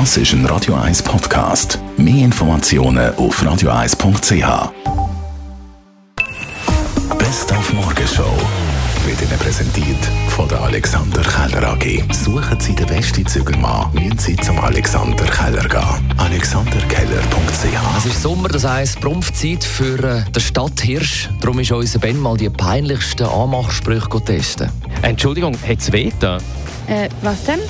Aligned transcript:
Das 0.00 0.16
ist 0.16 0.32
ein 0.32 0.44
Radio 0.46 0.74
1 0.74 1.04
Podcast. 1.04 1.78
Mehr 1.96 2.24
Informationen 2.24 3.14
auf 3.14 3.40
radio1.ch. 3.40 4.72
Best 7.16 7.52
auf 7.52 7.72
Morgenshow 7.72 8.24
wird 9.06 9.22
Ihnen 9.22 9.38
präsentiert 9.38 10.04
von 10.30 10.48
der 10.48 10.62
Alexander 10.62 11.22
Keller 11.22 11.68
AG. 11.74 12.02
Suchen 12.12 12.58
Sie 12.58 12.74
den 12.74 12.86
besten 12.88 13.24
Zügelmann, 13.24 13.92
müssen 13.94 14.18
Sie 14.18 14.34
zum 14.36 14.58
Alexander 14.58 15.26
Keller 15.26 15.68
gehen. 15.68 16.12
alexanderkeller.ch 16.18 17.98
Es 17.98 18.06
ist 18.06 18.20
Sommer, 18.20 18.48
das 18.48 18.64
heisst 18.66 19.00
Prumpfzeit 19.00 19.62
für 19.62 20.02
äh, 20.02 20.24
den 20.32 20.40
Stadthirsch. 20.42 21.30
Darum 21.40 21.60
ist 21.60 21.70
unser 21.70 22.00
Ben 22.00 22.18
mal 22.18 22.36
die 22.36 22.50
peinlichsten 22.50 23.26
Anmachsprüche 23.28 24.24
testen. 24.24 24.70
Entschuldigung, 25.02 25.56
hat 25.68 25.78
es 25.78 25.92
weh 25.92 26.10
da, 26.18 26.38
Äh, 26.88 27.08
was 27.22 27.44
denn? 27.44 27.60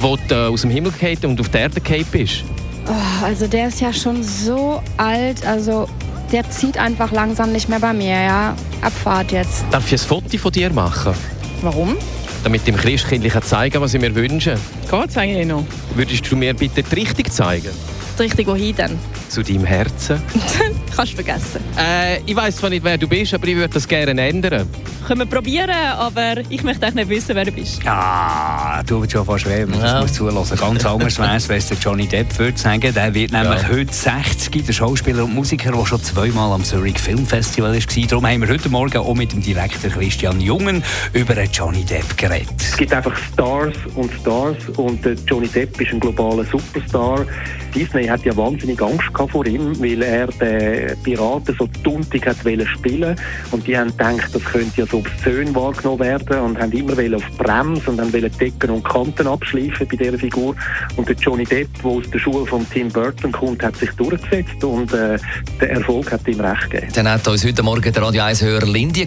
Wo 0.00 0.16
du 0.28 0.48
aus 0.48 0.62
dem 0.62 0.70
Himmel 0.70 0.92
gefallen 0.92 1.30
und 1.30 1.40
auf 1.40 1.48
die 1.48 1.58
Erde 1.58 1.80
gefallen 1.80 2.06
bist? 2.10 2.44
Oh, 2.86 3.24
also 3.24 3.46
der 3.46 3.68
ist 3.68 3.80
ja 3.80 3.92
schon 3.92 4.22
so 4.22 4.82
alt, 4.96 5.44
also 5.46 5.88
der 6.32 6.48
zieht 6.50 6.76
einfach 6.76 7.12
langsam 7.12 7.52
nicht 7.52 7.68
mehr 7.68 7.80
bei 7.80 7.92
mir, 7.92 8.20
ja. 8.20 8.56
Abfahrt 8.82 9.32
jetzt. 9.32 9.64
Darf 9.70 9.86
ich 9.86 10.00
ein 10.02 10.06
Foto 10.06 10.36
von 10.36 10.52
dir 10.52 10.70
machen? 10.70 11.14
Warum? 11.62 11.96
Damit 12.42 12.66
dem 12.66 12.76
Christkindlich 12.76 13.32
zeigen 13.40 13.80
was 13.80 13.94
ich 13.94 14.00
mir 14.00 14.14
wünsche. 14.14 14.58
Geht's 14.90 15.16
eigentlich 15.16 15.46
noch? 15.46 15.64
Würdest 15.94 16.30
du 16.30 16.36
mir 16.36 16.52
bitte 16.52 16.82
die 16.82 16.94
Richtung 16.94 17.30
zeigen? 17.30 17.70
Richtig 18.18 18.46
wohin 18.46 18.76
dann? 18.76 18.98
Zu 19.28 19.42
deinem 19.42 19.64
Herzen? 19.64 20.20
Kannst 20.96 21.12
du 21.12 21.16
vergessen. 21.16 21.60
Äh, 21.76 22.20
ich 22.24 22.36
weiß 22.36 22.56
zwar 22.56 22.70
nicht, 22.70 22.84
wer 22.84 22.96
du 22.96 23.08
bist, 23.08 23.34
aber 23.34 23.46
ich 23.48 23.56
würde 23.56 23.74
das 23.74 23.88
gerne 23.88 24.20
ändern. 24.20 24.68
Können 25.06 25.20
wir 25.20 25.26
probieren, 25.26 25.70
aber 25.70 26.36
ich 26.48 26.62
möchte 26.62 26.86
eigentlich 26.86 27.06
nicht 27.08 27.16
wissen, 27.18 27.34
wer 27.34 27.44
du 27.44 27.50
bist. 27.52 27.80
Ah, 27.86 28.82
du 28.84 29.00
bist 29.00 29.12
schon 29.12 29.24
fast 29.26 29.42
schwer, 29.42 29.68
wenn 29.68 29.78
Ja. 29.80 29.96
du 29.96 30.02
musst 30.02 30.14
zulassen. 30.14 30.56
Ganz 30.56 30.86
anders 30.86 31.18
wäre 31.18 31.36
es, 31.36 31.48
wenn 31.48 31.58
es 31.58 31.66
der 31.66 31.76
Johnny 31.78 32.06
Depp 32.06 32.38
würde 32.38 32.56
sagen. 32.56 32.80
Der 32.94 33.12
wird 33.12 33.32
nämlich 33.32 33.62
Ja. 33.62 33.68
heute 33.68 33.92
60, 33.92 34.64
der 34.66 34.72
Schauspieler 34.72 35.24
und 35.24 35.34
Musiker, 35.34 35.72
der 35.72 35.84
schon 35.84 36.02
zweimal 36.02 36.52
am 36.52 36.62
Zurich 36.64 36.98
Film 36.98 37.26
Festival 37.26 37.74
war. 37.74 38.06
Darum 38.06 38.26
haben 38.26 38.40
wir 38.42 38.48
heute 38.48 38.68
Morgen 38.68 38.96
auch 38.98 39.14
mit 39.14 39.32
dem 39.32 39.42
Direktor 39.42 39.90
Christian 39.90 40.40
Jungen 40.40 40.82
über 41.12 41.34
den 41.34 41.50
Johnny 41.50 41.84
Depp 41.84 42.16
geredet. 42.16 42.48
Es 42.60 42.76
gibt 42.76 42.92
einfach 42.92 43.14
Stars 43.32 43.74
und 43.96 44.10
Stars 44.20 44.56
und 44.76 45.00
Johnny 45.26 45.48
Depp 45.48 45.80
ist 45.80 45.92
ein 45.92 46.00
globaler 46.00 46.44
Superstar. 46.44 47.26
Disney 47.74 48.06
hat 48.06 48.24
ja 48.24 48.36
wahnsinnig 48.36 48.80
Angst 48.80 49.12
gehabt 49.12 49.32
vor 49.32 49.46
ihm, 49.46 49.78
weil 49.80 50.02
er 50.02 50.28
den 50.28 50.96
Piraten 51.02 51.56
so 51.58 51.66
tuntig 51.82 52.26
hat 52.26 52.44
wollen 52.44 52.66
spielen 52.66 53.16
und 53.50 53.66
die 53.66 53.76
haben 53.76 53.90
gedacht, 53.90 54.28
das 54.32 54.44
könnte 54.44 54.80
ja 54.80 54.86
so 54.86 54.98
obszön 54.98 55.54
wahrgenommen 55.54 56.00
werden 56.00 56.38
und 56.40 56.58
haben 56.58 56.72
immer 56.72 56.96
wollen 56.96 57.14
auf 57.14 57.24
Bremse 57.38 57.90
und 57.90 58.00
haben 58.00 58.12
wollen 58.12 58.30
Decken 58.38 58.70
und 58.70 58.84
Kanten 58.84 59.26
abschleifen 59.26 59.86
bei 59.88 59.96
dieser 59.96 60.18
Figur 60.18 60.54
und 60.96 61.08
der 61.08 61.16
Johnny 61.16 61.44
Depp, 61.44 61.68
der 61.82 61.90
aus 61.90 62.10
der 62.10 62.18
Schule 62.18 62.46
von 62.46 62.66
Tim 62.70 62.88
Burton 62.88 63.32
kommt, 63.32 63.62
hat 63.62 63.76
sich 63.76 63.90
durchgesetzt 63.92 64.62
und 64.62 64.92
äh, 64.92 65.18
der 65.60 65.70
Erfolg 65.70 66.12
hat 66.12 66.26
ihm 66.28 66.40
recht 66.40 66.70
gegeben. 66.70 66.92
Dann 66.94 67.08
hat 67.08 67.26
uns 67.26 67.44
heute 67.44 67.62
Morgen 67.62 67.92
der 67.92 68.02
Radio 68.02 68.22
1-Hörer 68.22 68.66
Lindy 68.66 69.06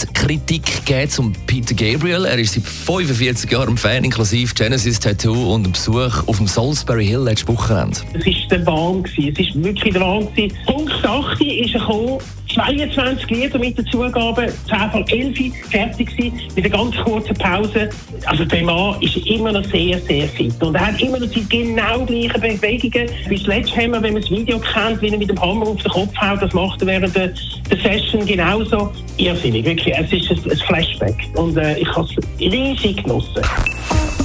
Konzertkritik 0.00 0.86
gegeben 0.86 1.10
zum 1.10 1.32
Peter 1.46 1.74
Gabriel. 1.74 2.24
Er 2.24 2.38
ist 2.38 2.54
seit 2.54 2.64
45 2.64 3.50
Jahren 3.50 3.76
Fan, 3.76 4.02
inklusive 4.02 4.54
Genesis 4.54 4.98
Tattoo 4.98 5.52
und 5.54 5.64
einem 5.64 5.72
Besuch 5.72 6.26
auf 6.26 6.38
dem 6.38 6.46
Salisbury 6.46 7.06
Hill 7.06 7.20
letztes 7.20 7.48
Wochenende. 7.48 7.98
Es 8.14 8.24
war 8.24 8.48
der 8.50 8.66
Wahn. 8.66 9.04
Es 9.04 9.54
war 9.54 9.64
wirklich 9.64 9.92
der 9.92 10.00
Wahn. 10.00 10.28
Punkt 10.66 11.04
8 11.04 11.40
ist 11.42 11.74
er 11.74 11.80
gekommen. 11.80 12.18
22 12.54 13.30
Lieder 13.30 13.58
mit 13.58 13.78
der 13.78 13.84
Zugabe, 13.86 14.52
10 14.68 14.90
von 14.90 15.06
11 15.08 15.38
fertig 15.70 16.16
gewesen, 16.16 16.40
mit 16.54 16.64
einer 16.64 16.76
ganz 16.76 16.96
kurzen 16.96 17.34
Pause. 17.34 17.88
Also 18.26 18.44
der 18.44 18.64
Mann 18.64 19.00
ist 19.00 19.16
immer 19.26 19.52
noch 19.52 19.64
sehr, 19.64 19.98
sehr 20.00 20.28
fit. 20.28 20.60
Und 20.62 20.74
er 20.74 20.88
hat 20.88 21.00
immer 21.00 21.18
noch 21.18 21.30
die 21.30 21.48
genau 21.48 22.04
gleichen 22.04 22.40
Bewegungen 22.40 23.08
wie 23.28 23.36
Sledgehammer, 23.36 24.02
wenn 24.02 24.14
man 24.14 24.22
das 24.22 24.30
Video 24.30 24.58
kennt, 24.58 25.00
wie 25.02 25.08
er 25.08 25.18
mit 25.18 25.30
dem 25.30 25.40
Hammer 25.40 25.68
auf 25.68 25.82
den 25.82 25.90
Kopf 25.90 26.16
haut. 26.20 26.42
Das 26.42 26.52
macht 26.52 26.80
er 26.82 26.86
während 26.88 27.14
der, 27.14 27.32
der 27.70 27.78
Session 27.78 28.26
genauso. 28.26 28.92
Irrsinnig, 29.16 29.64
wirklich. 29.64 29.94
Es 29.96 30.12
ist 30.12 30.30
ein, 30.30 30.50
ein 30.50 30.58
Flashback. 30.58 31.16
Und 31.34 31.56
äh, 31.56 31.78
ich 31.78 31.88
habe 31.94 32.06
es 32.06 32.40
riesig 32.40 33.02
genossen. 33.02 33.42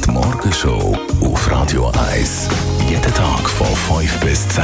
Die 0.06 0.12
Morgenshow 0.12 0.98
auf 1.22 1.52
Radio 1.52 1.92
1. 2.12 2.50
Jeden 2.90 3.02
Tag 3.02 3.50
von 3.50 3.68
5 4.00 4.20
bis 4.20 4.48
10. 4.50 4.64